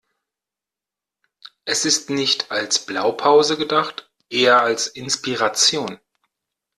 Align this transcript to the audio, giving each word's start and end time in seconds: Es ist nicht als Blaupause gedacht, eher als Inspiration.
Es 1.63 1.85
ist 1.85 2.09
nicht 2.09 2.49
als 2.49 2.87
Blaupause 2.87 3.55
gedacht, 3.55 4.09
eher 4.31 4.59
als 4.63 4.87
Inspiration. 4.87 5.99